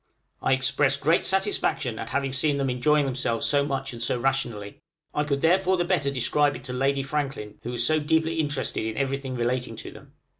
[0.41, 4.79] I expressed great satisfaction at having seen them enjoying themselves so much and so rationally.
[5.13, 8.83] I could therefore the better describe it to Lady Franklin, who was so deeply interested
[8.87, 10.13] in everything relating to them.